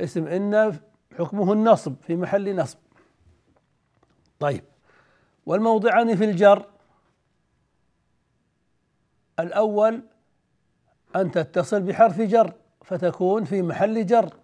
اسم 0.00 0.26
إن 0.26 0.78
حكمه 1.18 1.52
النصب 1.52 1.94
في 2.02 2.16
محل 2.16 2.56
نصب. 2.56 2.78
طيب 4.40 4.64
والموضعان 5.46 6.16
في 6.16 6.24
الجر. 6.24 6.66
الأول 9.40 10.02
أن 11.16 11.30
تتصل 11.30 11.82
بحرف 11.82 12.20
جر 12.20 12.52
فتكون 12.84 13.44
في 13.44 13.62
محل 13.62 14.06
جر. 14.06 14.34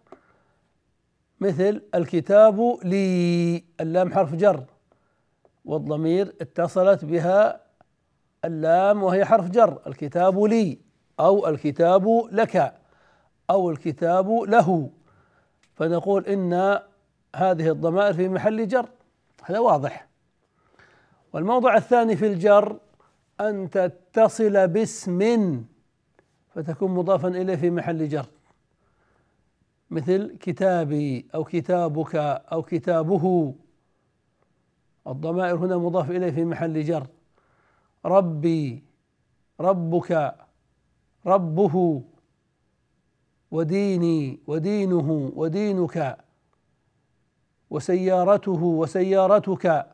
مثل 1.40 1.82
الكتاب 1.94 2.78
لي 2.84 3.64
اللام 3.80 4.12
حرف 4.12 4.34
جر 4.34 4.64
والضمير 5.64 6.34
اتصلت 6.40 7.04
بها 7.04 7.60
اللام 8.44 9.02
وهي 9.02 9.24
حرف 9.24 9.50
جر. 9.50 9.82
الكتاب 9.86 10.42
لي 10.42 10.78
أو 11.20 11.48
الكتاب 11.48 12.28
لك 12.32 12.74
أو 13.50 13.70
الكتاب 13.70 14.30
له. 14.30 14.90
فنقول 15.80 16.26
إن 16.26 16.52
هذه 17.36 17.70
الضمائر 17.70 18.14
في 18.14 18.28
محل 18.28 18.68
جر 18.68 18.88
هذا 19.44 19.58
واضح. 19.58 20.08
والموضع 21.32 21.76
الثاني 21.76 22.16
في 22.16 22.26
الجر 22.26 22.78
أن 23.40 23.70
تتصل 23.70 24.68
باسم 24.68 25.64
فتكون 26.54 26.90
مضافا 26.90 27.28
إليه 27.28 27.56
في 27.56 27.70
محل 27.70 28.08
جر. 28.08 28.26
مثل 29.90 30.36
كتابي 30.40 31.26
أو 31.34 31.44
كتابك 31.44 32.16
أو 32.52 32.62
كتابه. 32.62 33.54
الضمائر 35.06 35.56
هنا 35.56 35.76
مضاف 35.76 36.10
إليه 36.10 36.30
في 36.30 36.44
محل 36.44 36.84
جر. 36.84 37.06
ربي 38.04 38.82
ربك 39.60 40.34
ربه. 41.26 42.02
وديني 43.50 44.40
ودينه 44.46 45.32
ودينك 45.36 46.16
وسيارته 47.70 48.62
وسيارتك 48.62 49.86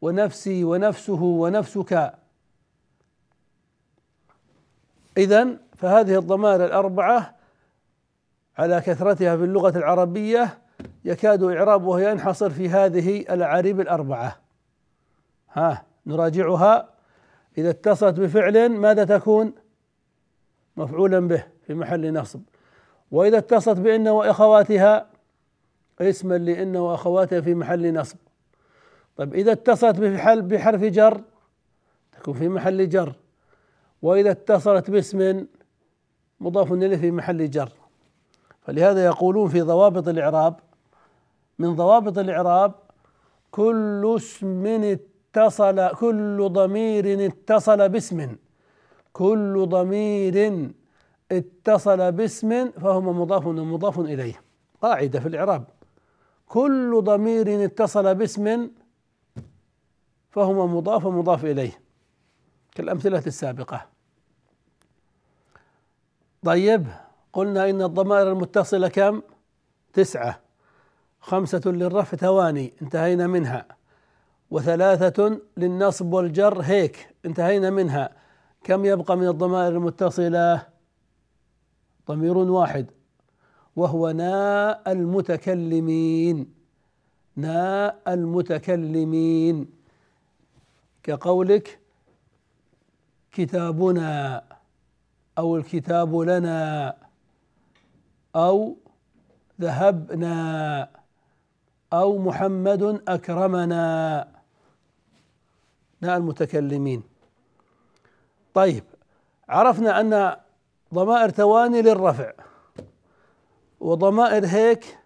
ونفسي 0.00 0.64
ونفسه 0.64 1.22
ونفسك. 1.22 2.14
إذا 5.16 5.56
فهذه 5.76 6.18
الضمائر 6.18 6.64
الأربعة 6.64 7.36
على 8.58 8.80
كثرتها 8.80 9.36
في 9.36 9.44
اللغة 9.44 9.78
العربية 9.78 10.58
يكاد 11.04 11.42
إعرابها 11.42 12.10
ينحصر 12.10 12.50
في 12.50 12.68
هذه 12.68 13.20
الأعاريب 13.20 13.80
الأربعة. 13.80 14.36
ها 15.52 15.84
نراجعها. 16.06 16.88
إذا 17.58 17.70
اتصلت 17.70 18.20
بفعل 18.20 18.68
ماذا 18.68 19.04
تكون؟ 19.04 19.52
مفعولا 20.76 21.28
به 21.28 21.44
في 21.66 21.74
محل 21.74 22.12
نصب. 22.12 22.40
وإذا 23.10 23.38
اتصلت 23.38 23.80
بإن 23.80 24.08
وأخواتها 24.08 25.06
اسما 26.00 26.38
لإن 26.38 26.76
وأخواتها 26.76 27.40
في 27.40 27.54
محل 27.54 27.94
نصب. 27.94 28.16
طيب 29.16 29.34
إذا 29.34 29.52
اتصلت 29.52 30.00
بحرف 30.40 30.82
جر 30.82 31.20
تكون 32.12 32.34
في 32.34 32.48
محل 32.48 32.88
جر. 32.88 33.12
وإذا 34.02 34.30
اتصلت 34.30 34.90
باسم 34.90 35.46
مضاف 36.40 36.72
إليه 36.72 36.96
في 36.96 37.10
محل 37.10 37.50
جر. 37.50 37.72
فلهذا 38.62 39.04
يقولون 39.04 39.48
في 39.48 39.60
ضوابط 39.60 40.08
الإعراب 40.08 40.54
من 41.58 41.74
ضوابط 41.74 42.18
الإعراب 42.18 42.74
كل 43.50 44.14
اسم 44.16 44.66
اتصل 44.66 45.88
كل 45.94 46.48
ضمير 46.52 47.26
اتصل 47.26 47.88
باسم. 47.88 48.36
كل 49.12 49.66
ضمير 49.68 50.70
اتصل 51.32 52.12
باسم 52.12 52.70
فهو 52.70 53.00
مضاف 53.00 53.46
ومضاف 53.46 53.98
إليه. 53.98 54.42
قاعدة 54.82 55.20
في 55.20 55.28
الإعراب. 55.28 55.64
كل 56.46 57.00
ضمير 57.04 57.64
اتصل 57.64 58.14
باسم 58.14 58.70
فهو 60.30 60.66
مضاف 60.66 61.04
ومضاف 61.04 61.44
إليه. 61.44 61.80
كالأمثلة 62.74 63.22
السابقة. 63.26 63.86
طيب 66.44 66.86
قلنا 67.32 67.70
إن 67.70 67.82
الضمائر 67.82 68.32
المتصلة 68.32 68.88
كم؟ 68.88 69.22
تسعة. 69.92 70.40
خمسة 71.20 71.60
للرفع 71.66 72.16
ثواني 72.16 72.74
انتهينا 72.82 73.26
منها. 73.26 73.66
وثلاثة 74.50 75.40
للنصب 75.56 76.12
والجر 76.12 76.60
هيك 76.60 77.14
انتهينا 77.24 77.70
منها. 77.70 78.10
كم 78.64 78.84
يبقى 78.84 79.16
من 79.16 79.28
الضمائر 79.28 79.72
المتصلة؟ 79.72 80.75
ضمير 82.08 82.38
واحد 82.38 82.86
وهو 83.76 84.10
ناء 84.10 84.92
المتكلمين 84.92 86.56
ناء 87.36 88.02
المتكلمين. 88.08 89.70
كقولك 91.02 91.78
كتابنا 93.32 94.42
أو 95.38 95.56
الكتاب 95.56 96.16
لنا 96.16 96.96
أو 98.36 98.76
ذهبنا 99.60 100.88
أو 101.92 102.18
محمد 102.18 103.02
أكرمنا. 103.08 104.28
ناء 106.00 106.16
المتكلمين. 106.16 107.02
طيب 108.54 108.84
عرفنا 109.48 110.00
أن 110.00 110.36
ضمائر 110.94 111.30
ثواني 111.30 111.82
للرفع 111.82 112.32
وضمائر 113.80 114.46
هيك 114.46 114.98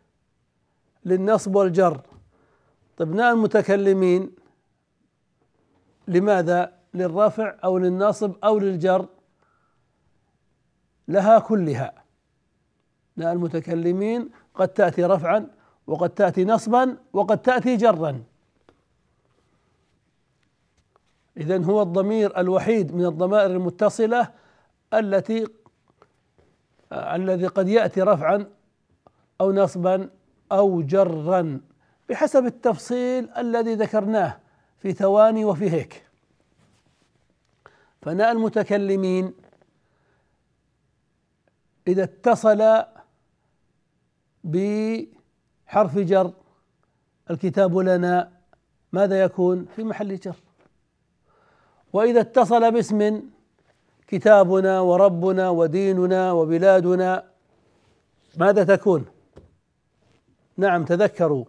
للنصب 1.04 1.56
والجر. 1.56 2.00
طيب 2.96 3.14
ناء 3.14 3.32
المتكلمين 3.32 4.30
لماذا؟ 6.08 6.72
للرفع 6.94 7.56
أو 7.64 7.78
للنصب 7.78 8.32
أو 8.44 8.58
للجر؟ 8.58 9.06
لها 11.08 11.38
كلها. 11.38 11.92
ناء 13.16 13.32
المتكلمين 13.32 14.30
قد 14.54 14.68
تأتي 14.68 15.04
رفعا 15.04 15.48
وقد 15.86 16.10
تأتي 16.10 16.44
نصبا 16.44 16.96
وقد 17.12 17.42
تأتي 17.42 17.76
جرا. 17.76 18.22
اذا 21.36 21.64
هو 21.64 21.82
الضمير 21.82 22.40
الوحيد 22.40 22.94
من 22.94 23.06
الضمائر 23.06 23.50
المتصلة 23.50 24.28
التي 24.94 25.46
الذي 26.92 27.46
قد 27.46 27.68
يأتي 27.68 28.02
رفعا 28.02 28.46
أو 29.40 29.52
نصبا 29.52 30.10
أو 30.52 30.82
جرا 30.82 31.60
بحسب 32.08 32.46
التفصيل 32.46 33.30
الذي 33.30 33.74
ذكرناه 33.74 34.38
في 34.78 34.92
ثواني 34.92 35.44
وفي 35.44 35.70
هيك. 35.70 36.06
فناء 38.02 38.32
المتكلمين 38.32 39.34
إذا 41.88 42.02
اتصل 42.02 42.84
بحرف 44.44 45.98
جر 45.98 46.32
الكتاب 47.30 47.78
لنا 47.78 48.32
ماذا 48.92 49.22
يكون؟ 49.22 49.66
في 49.76 49.84
محل 49.84 50.18
جر. 50.18 50.36
وإذا 51.92 52.20
اتصل 52.20 52.72
باسم 52.72 53.22
كتابنا 54.10 54.80
وربنا 54.80 55.48
وديننا 55.48 56.32
وبلادنا. 56.32 57.24
ماذا 58.36 58.64
تكون؟ 58.64 59.06
نعم 60.56 60.84
تذكروا. 60.84 61.44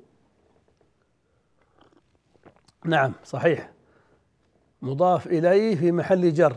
نعم 2.86 3.13
صحيح. 3.24 3.71
مضاف 4.82 5.28
إليه 5.28 5.76
في 5.76 5.91
محل 5.91 6.34
جر. 6.34 6.56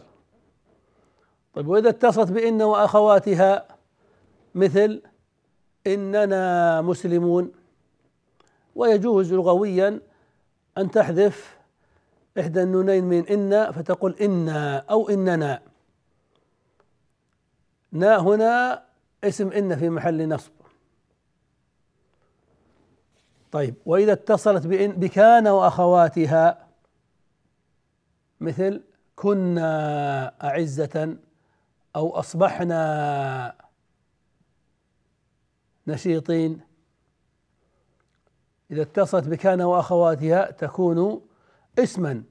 طيب 1.55 1.69
وإذا 1.69 1.89
اتصلت 1.89 2.33
بإن 2.33 2.63
وأخواتها 2.63 3.69
مثل 4.55 5.03
إننا 5.87 6.81
مسلمون 6.81 7.53
ويجوز 8.75 9.33
لغويا 9.33 10.01
أن 10.79 10.91
تحذف 10.91 11.59
إحدى 12.39 12.63
النونين 12.63 13.05
من 13.05 13.27
إن 13.27 13.73
فتقول 13.73 14.15
إنا 14.21 14.79
أو 14.79 15.09
إننا. 15.09 15.74
نا 17.95 18.17
هنا 18.17 18.85
اسم 19.25 19.53
إن 19.53 19.77
في 19.77 19.91
محل 19.91 20.29
نصب. 20.29 20.53
طيب 23.53 23.75
وإذا 23.87 24.13
اتصلت 24.13 24.67
بإن 24.67 24.93
بكان 24.93 25.49
وأخواتها 25.49 26.67
مثل 28.41 28.83
كنا 29.17 30.49
أعزة 30.49 31.17
أو 31.97 32.11
أصبحنا 32.11 33.55
نشيطين. 35.87 36.61
إذا 38.71 38.83
اتصلت 38.83 39.29
بكان 39.29 39.63
وأخواتها 39.63 40.51
تكون 40.51 41.21
اسما 41.79 42.23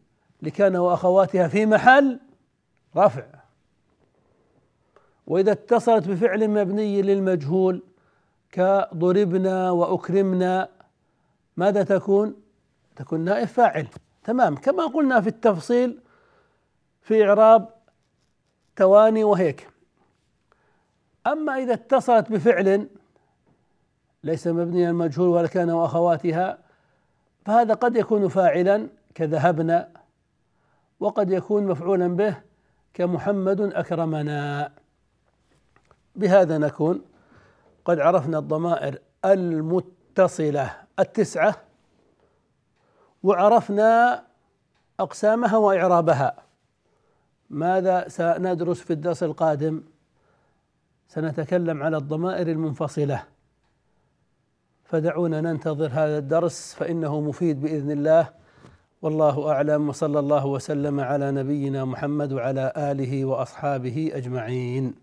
لكان 0.42 0.76
وأخواتها 0.76 1.48
في 1.48 1.66
محل 1.66 2.20
رفع. 2.98 3.43
وإذا 5.28 5.52
اتصلت 5.52 6.08
بفعل 6.08 6.48
مبني 6.48 7.02
للمجهول 7.02 7.84
كضربنا 8.52 9.72
وأكرمنا 9.72 10.70
ماذا 11.58 11.84
تكون؟ 11.84 12.36
تكون 12.96 13.20
نائب 13.20 13.48
فاعل. 13.48 13.88
تمام. 14.24 14.56
كما 14.56 14.86
قلنا 14.86 15.22
في 15.22 15.28
التفصيل 15.28 16.00
في 17.02 17.26
إعراب 17.26 17.70
تواني 18.76 19.24
وهيك. 19.24 19.70
أما 21.28 21.58
إذا 21.58 21.74
اتصلت 21.74 22.32
بفعل 22.32 22.88
ليس 24.24 24.48
مبنيا 24.48 24.90
المجهول 24.90 25.28
ولا 25.28 25.48
كان 25.48 25.70
وأخواتها 25.70 26.58
فهذا 27.46 27.74
قد 27.74 27.96
يكون 27.96 28.28
فاعلا 28.28 28.90
كذهبنا 29.16 29.90
وقد 31.00 31.32
يكون 31.32 31.68
مفعولا 31.68 32.08
به 32.08 32.38
كمحمد 32.94 33.62
أكرمنا. 33.62 34.72
بهذا 36.16 36.58
نكون 36.58 37.02
قد 37.86 38.00
عرفنا 38.00 38.40
الضمائر 38.40 39.00
المتصلة 39.26 40.74
التسعة 41.00 41.56
وعرفنا 43.24 44.24
أقسامها 45.00 45.58
وإعرابها. 45.58 46.36
ماذا 47.50 48.08
سندرس 48.08 48.82
في 48.82 48.94
الدرس 48.94 49.24
القادم؟ 49.24 49.84
سنتكلم 51.08 51.84
على 51.84 51.98
الضمائر 51.98 52.48
المنفصلة. 52.48 53.24
فدعونا 54.84 55.42
ننتظر 55.42 55.88
هذا 55.88 56.18
الدرس 56.18 56.74
فإنه 56.74 57.22
مفيد 57.22 57.62
بإذن 57.62 57.92
الله. 57.92 58.30
والله 59.02 59.52
أعلم 59.52 59.90
وصلى 59.90 60.20
الله 60.20 60.46
وسلم 60.46 61.00
على 61.00 61.32
نبينا 61.32 61.86
محمد 61.86 62.34
وعلى 62.34 62.74
آله 62.78 63.26
وأصحابه 63.26 64.12
أجمعين. 64.14 65.03